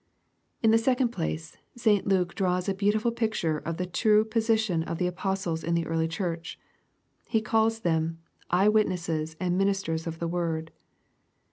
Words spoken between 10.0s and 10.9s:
of the word."